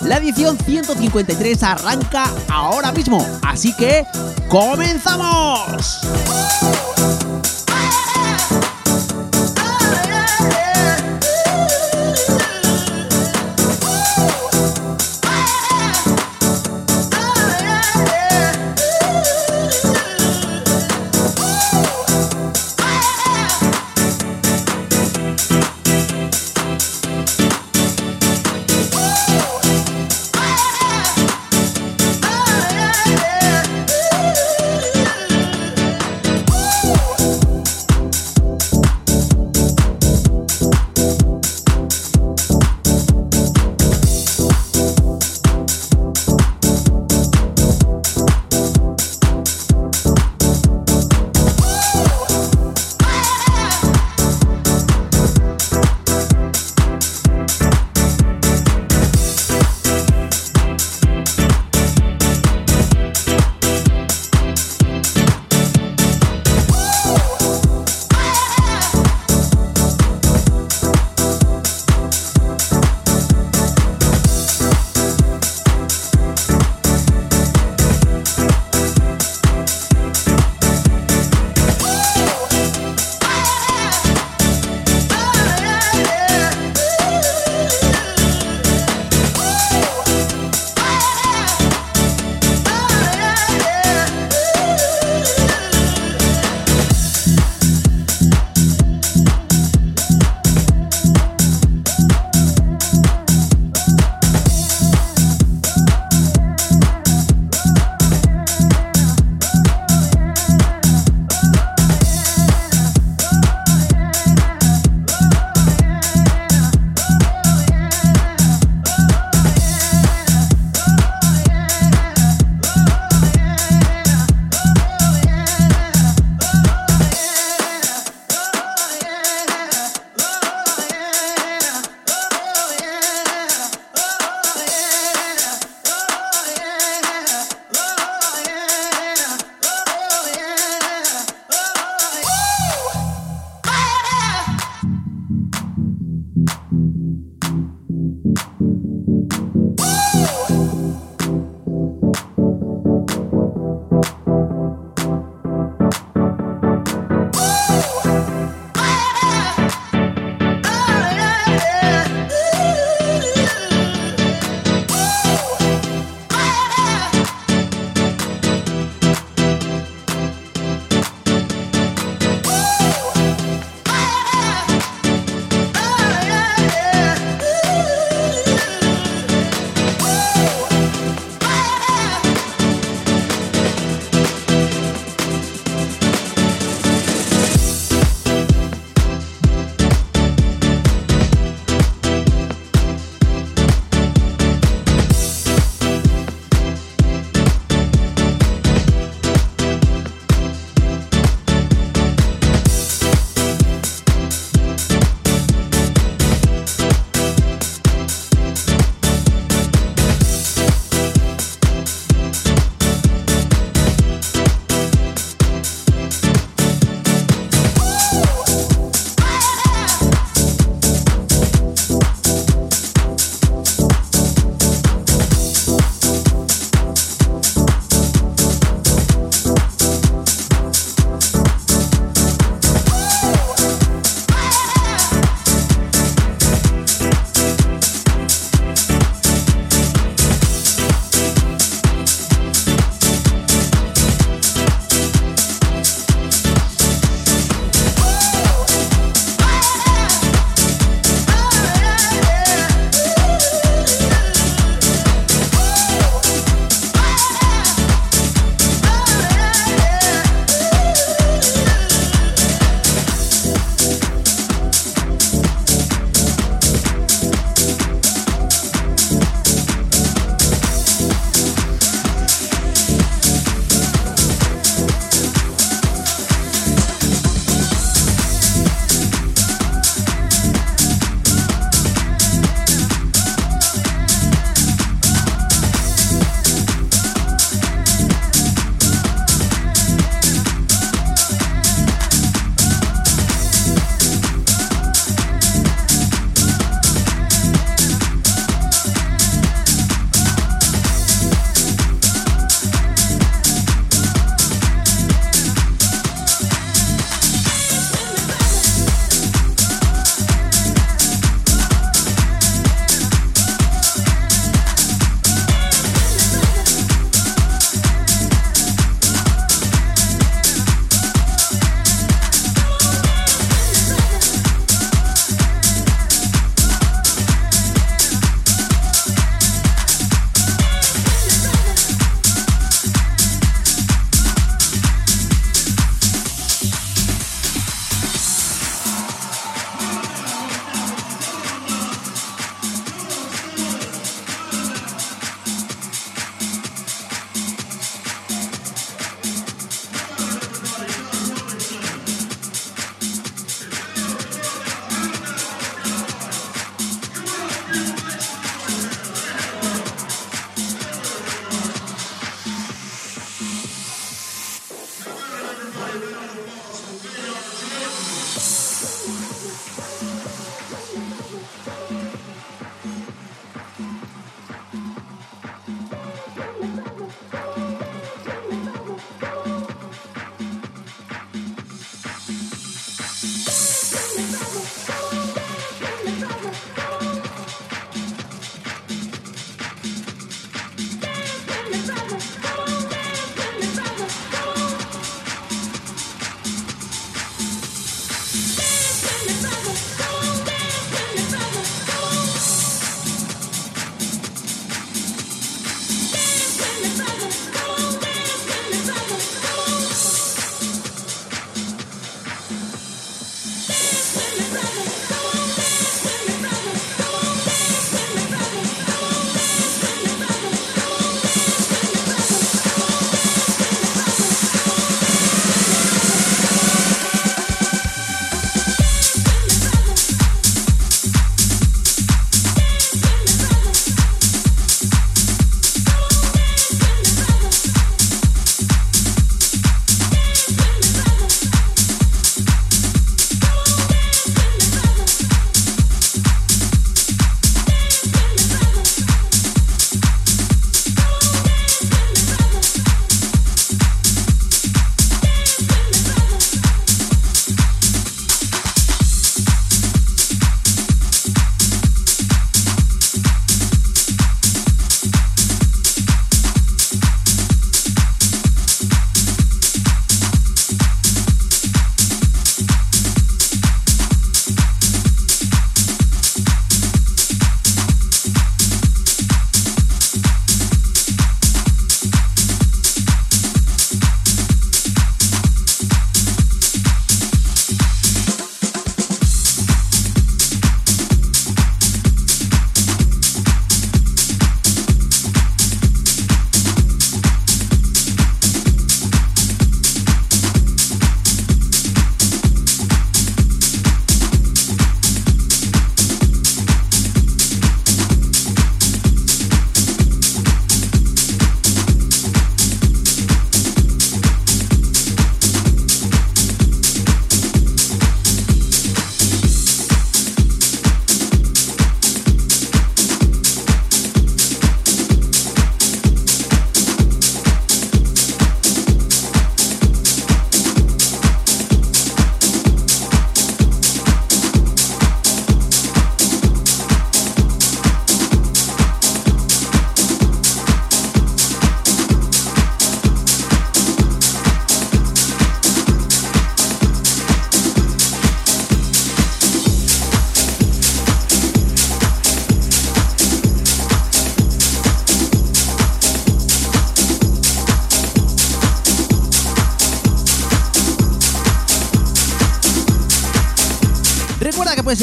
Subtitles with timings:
[0.00, 4.04] La edición 153 arranca ahora mismo, así que
[4.48, 6.00] ¡comenzamos!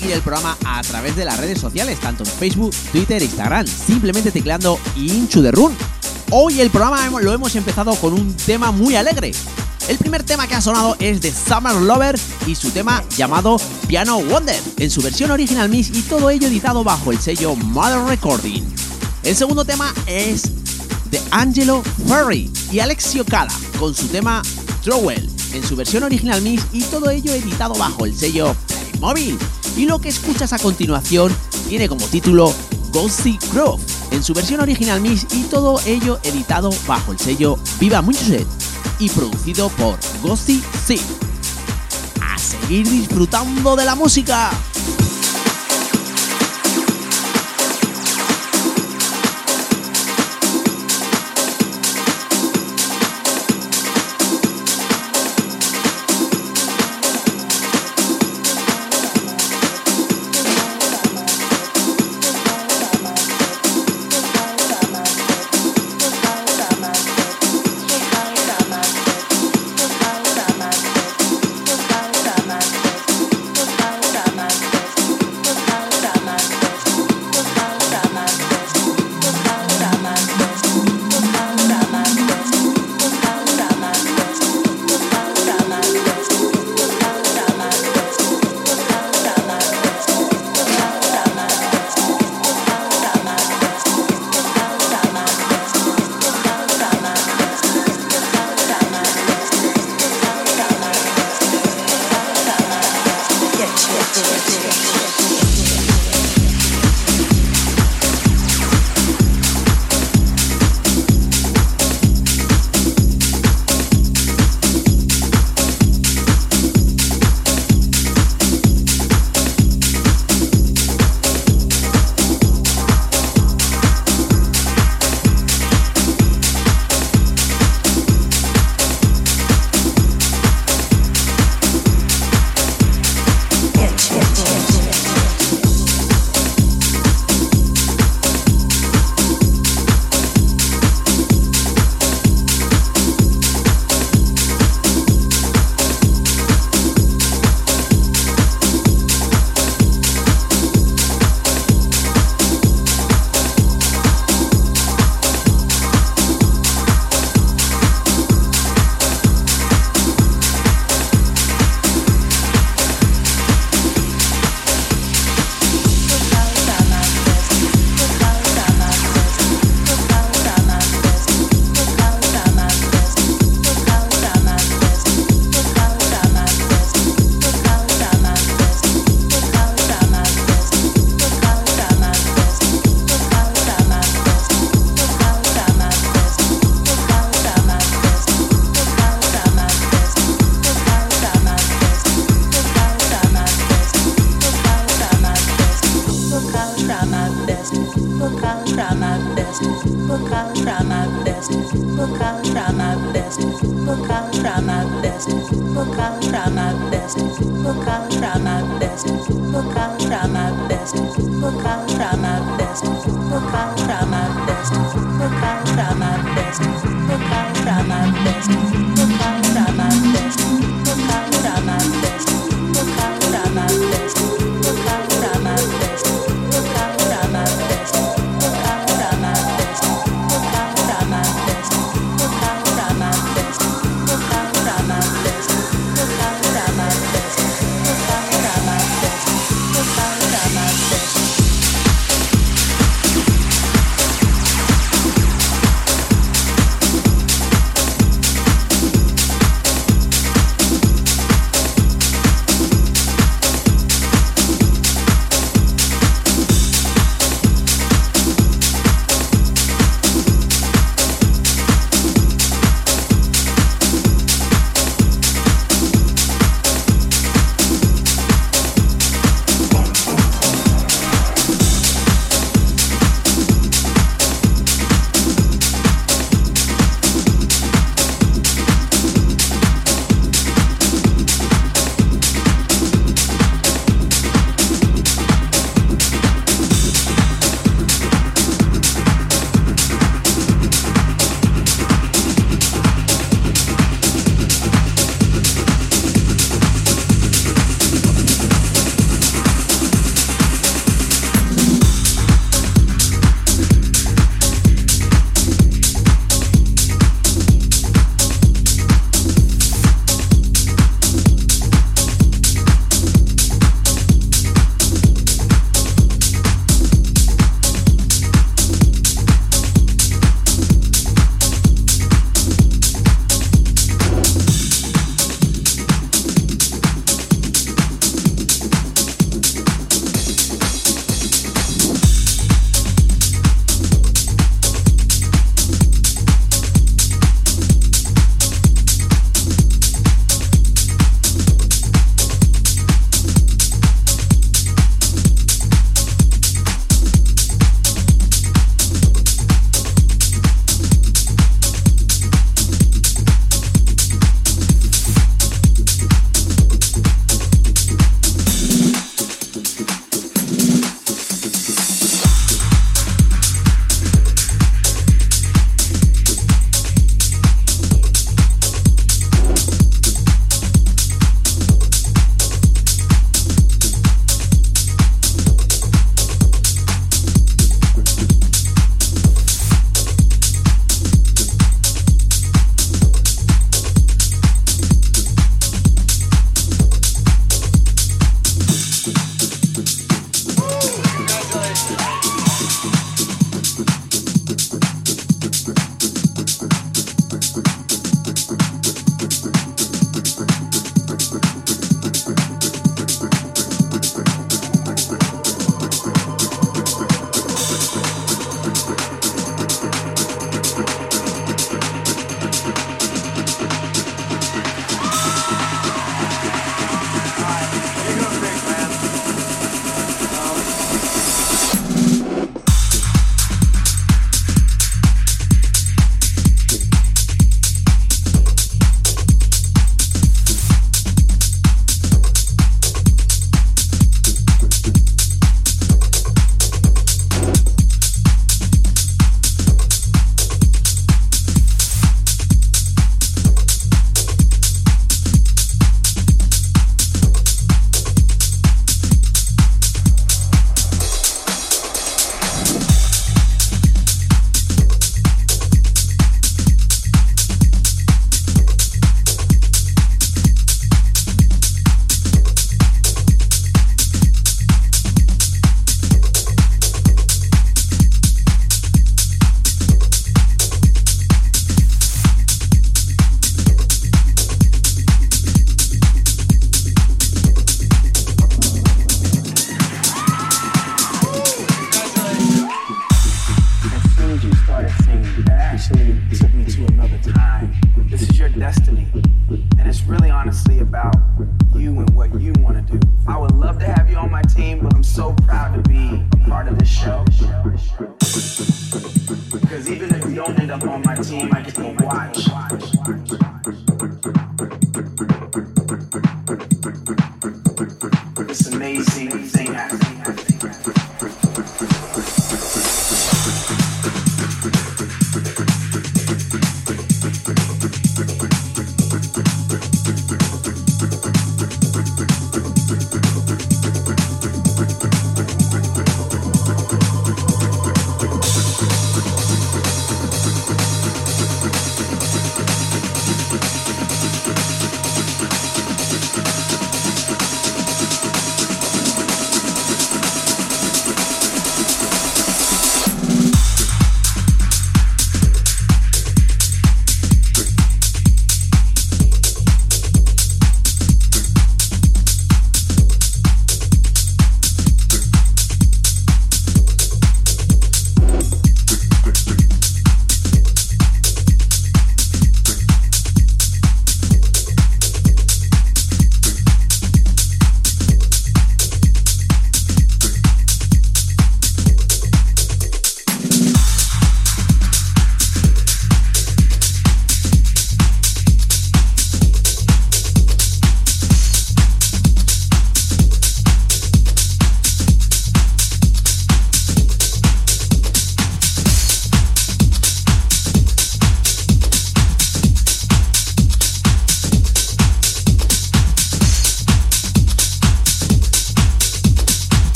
[0.00, 3.64] Seguir el programa a través de las redes sociales, tanto en Facebook, Twitter e Instagram,
[3.64, 5.72] simplemente tecleando Inchu de Run.
[6.32, 9.30] Hoy el programa lo hemos empezado con un tema muy alegre.
[9.86, 14.20] El primer tema que ha sonado es de Summer Lover y su tema llamado Piano
[14.20, 18.64] Wonder, en su versión original Miss y todo ello editado bajo el sello Mother Recording.
[19.22, 20.42] El segundo tema es
[21.12, 24.42] de Angelo Ferry y Alexio Cala con su tema
[24.82, 28.56] Trowell, en su versión original Miss y todo ello editado bajo el sello
[28.98, 29.38] móvil.
[29.76, 31.34] Y lo que escuchas a continuación
[31.68, 32.52] tiene como título
[32.92, 38.00] Ghosty Grove, en su versión original Mix y todo ello editado bajo el sello Viva
[38.00, 38.46] Music
[39.00, 40.98] y producido por Ghosty C.
[42.22, 44.50] A seguir disfrutando de la música.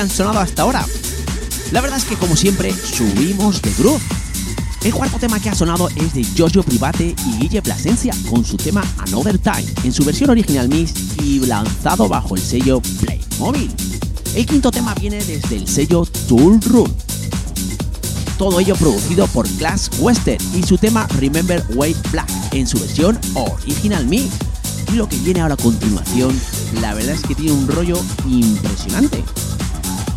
[0.00, 0.84] Han sonado hasta ahora?
[1.72, 4.02] La verdad es que como siempre subimos de groove.
[4.84, 8.56] El cuarto tema que ha sonado es de Jojo Private y Guille Plasencia con su
[8.56, 13.70] tema Another Time en su versión original mix y lanzado bajo el sello Playmobil.
[14.34, 16.92] El quinto tema viene desde el sello Tool Room.
[18.38, 23.18] Todo ello producido por Glass Western y su tema Remember Wade Black en su versión
[23.34, 24.32] original mix.
[24.92, 26.40] Y lo que viene ahora a continuación,
[26.80, 29.24] la verdad es que tiene un rollo impresionante.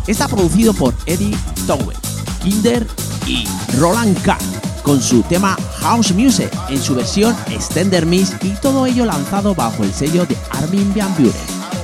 [0.06, 1.36] Está producido por Eddie
[1.66, 1.94] Towe,
[2.42, 2.86] Kinder
[3.26, 3.46] y
[3.78, 4.36] Roland K.
[4.82, 9.84] con su tema House Music en su versión Extender Mix y todo ello lanzado bajo
[9.84, 11.32] el sello de Armin Van Buren.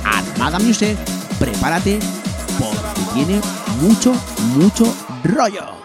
[0.03, 0.97] Armada Music,
[1.39, 1.99] prepárate
[2.57, 3.41] porque tiene
[3.81, 4.13] mucho,
[4.55, 5.79] mucho rollo.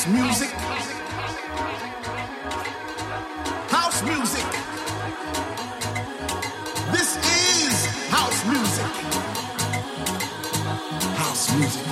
[0.00, 0.50] House music.
[3.68, 4.46] House music.
[6.90, 8.86] This is house music.
[11.20, 11.84] House music.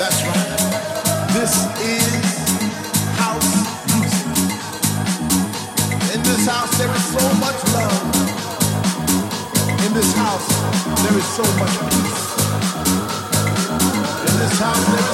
[0.00, 0.50] That's right.
[1.30, 2.24] This is
[3.22, 3.54] house
[3.94, 4.26] music.
[6.12, 8.02] In this house, there is so much love.
[9.86, 10.48] In this house,
[11.04, 12.34] there is so much peace.
[14.26, 15.13] In this house, there is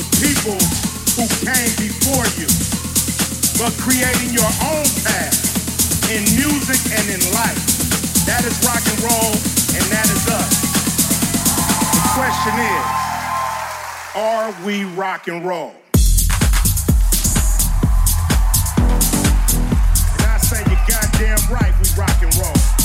[0.00, 0.56] the people
[1.12, 2.48] who came before you,
[3.60, 5.36] but creating your own path
[6.08, 7.60] in music and in life.
[8.24, 9.32] That is rock and roll,
[9.76, 10.56] and that is us.
[11.92, 12.86] The question is,
[14.16, 15.74] are we rock and roll?
[20.16, 22.79] And I say you're goddamn right, we rock and roll.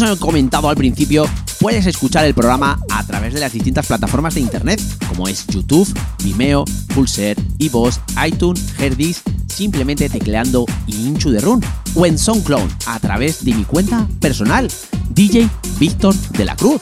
[0.00, 1.26] Nos han comentado al principio,
[1.60, 4.80] puedes escuchar el programa a través de las distintas plataformas de internet,
[5.10, 5.86] como es YouTube,
[6.24, 11.62] Vimeo, Pulser, iVoox, iTunes, Herdis, simplemente tecleando Inchu de Run,
[11.94, 14.68] o en SoundCloud a través de mi cuenta personal,
[15.10, 16.80] DJ Víctor de la Cruz.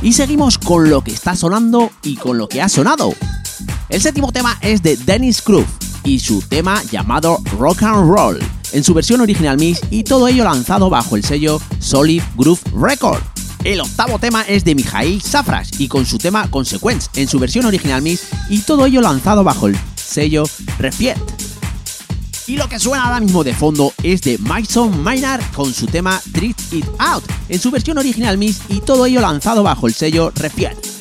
[0.00, 3.12] Y seguimos con lo que está sonando y con lo que ha sonado.
[3.88, 5.66] El séptimo tema es de Dennis Cruz
[6.04, 8.38] y su tema llamado Rock and Roll,
[8.72, 13.22] en su versión original mix y todo ello lanzado bajo el sello Solid Groove Record.
[13.64, 17.64] El octavo tema es de Mijail Safras y con su tema Consequence en su versión
[17.66, 20.44] original mix y todo ello lanzado bajo el sello
[20.78, 21.16] Refiet.
[22.46, 26.20] Y lo que suena ahora mismo de fondo es de Mason Maynard con su tema
[26.32, 30.32] Treat It Out en su versión original mix y todo ello lanzado bajo el sello
[30.34, 30.91] Refiet.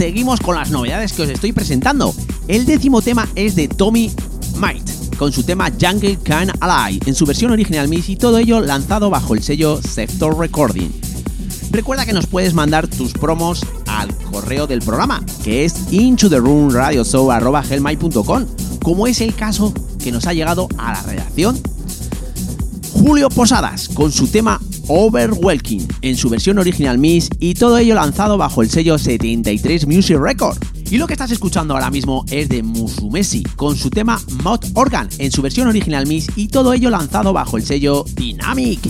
[0.00, 2.14] Seguimos con las novedades que os estoy presentando.
[2.48, 4.10] El décimo tema es de Tommy
[4.56, 8.60] Might, con su tema Jungle Can Ally, en su versión original mix y todo ello
[8.60, 10.88] lanzado bajo el sello Sector Recording.
[11.70, 16.38] Recuerda que nos puedes mandar tus promos al correo del programa, que es into the
[16.38, 17.02] room radio
[18.82, 21.60] como es el caso que nos ha llegado a la redacción.
[22.94, 24.62] Julio Posadas, con su tema
[24.92, 30.18] Overwhelming, en su versión original Miss, y todo ello lanzado bajo el sello 73 Music
[30.18, 30.58] Record.
[30.90, 35.08] Y lo que estás escuchando ahora mismo es de Musumesi, con su tema Mod Organ,
[35.18, 38.80] en su versión original Miss, y todo ello lanzado bajo el sello Dynamic.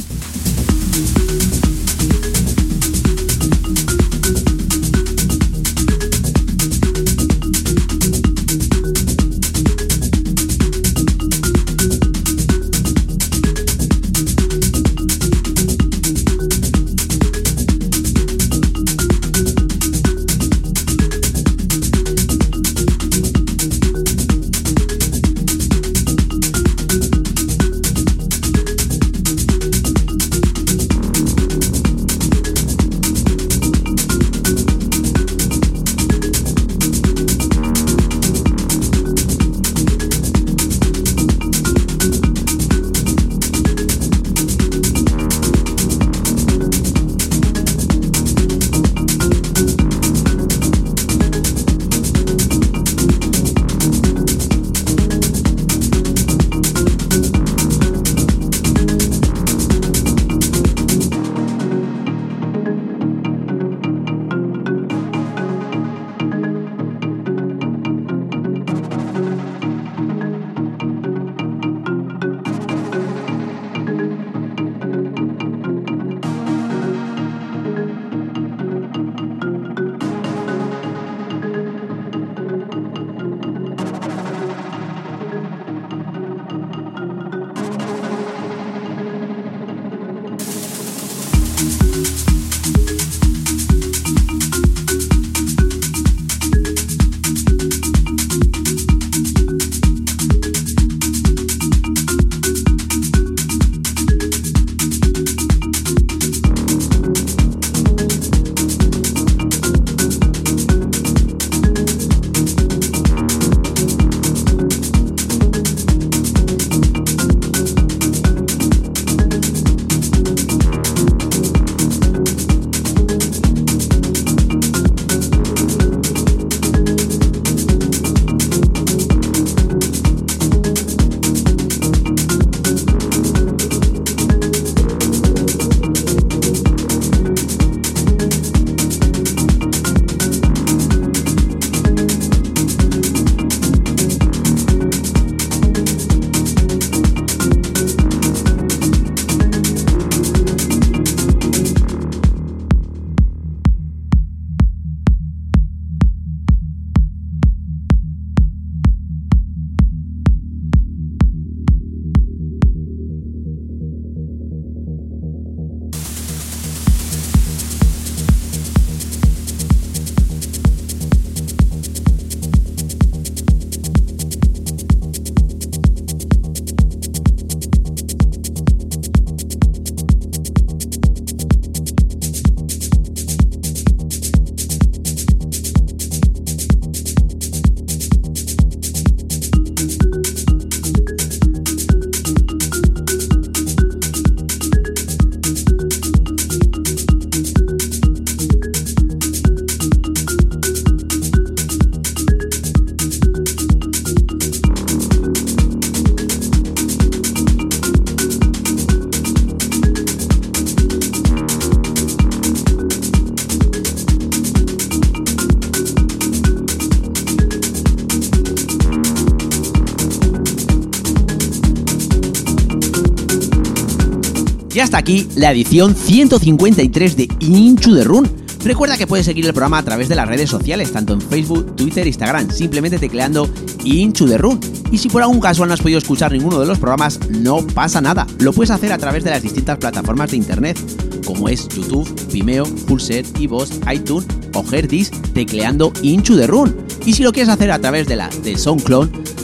[224.72, 228.30] Y hasta aquí la edición 153 de Into the Run.
[228.62, 231.74] Recuerda que puedes seguir el programa a través de las redes sociales, tanto en Facebook,
[231.76, 233.48] Twitter, Instagram, simplemente tecleando
[233.84, 234.60] Into the Run.
[234.92, 238.00] Y si por algún caso no has podido escuchar ninguno de los programas, no pasa
[238.00, 238.26] nada.
[238.38, 240.78] Lo puedes hacer a través de las distintas plataformas de internet,
[241.24, 246.76] como es YouTube, Vimeo, Pulser, iVoox, iTunes o Herdis, tecleando Into the Run.
[247.06, 249.39] Y si lo quieres hacer a través de la de SoundCloud,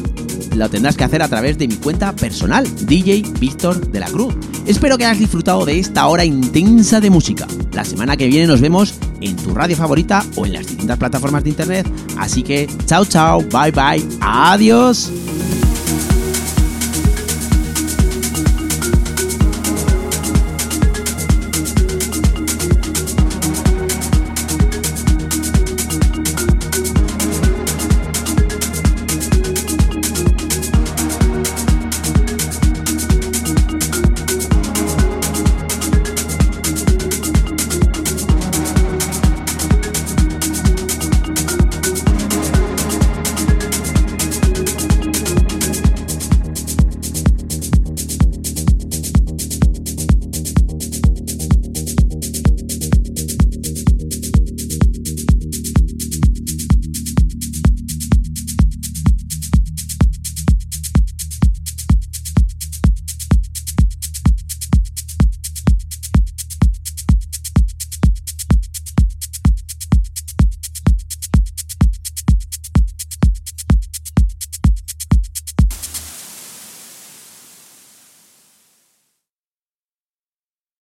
[0.57, 4.34] lo tendrás que hacer a través de mi cuenta personal, DJ Víctor de la Cruz.
[4.66, 7.46] Espero que hayas disfrutado de esta hora intensa de música.
[7.72, 11.44] La semana que viene nos vemos en tu radio favorita o en las distintas plataformas
[11.44, 11.88] de internet.
[12.18, 15.11] Así que chao chao, bye bye, adiós.